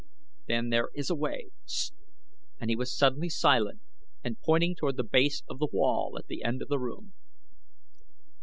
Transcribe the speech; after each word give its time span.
"Then 0.47 0.69
there 0.69 0.89
is 0.95 1.11
a 1.11 1.15
way 1.15 1.51
sst!" 1.67 1.93
he 2.59 2.75
was 2.75 2.91
suddenly 2.97 3.29
silent 3.29 3.81
and 4.23 4.41
pointing 4.41 4.73
toward 4.73 4.97
the 4.97 5.03
base 5.03 5.43
of 5.47 5.59
the 5.59 5.67
wall 5.71 6.17
at 6.17 6.25
the 6.25 6.43
end 6.43 6.63
of 6.63 6.69
the 6.69 6.79
room. 6.79 7.13